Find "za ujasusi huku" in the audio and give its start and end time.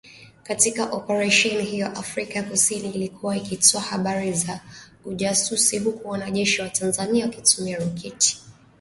4.33-6.09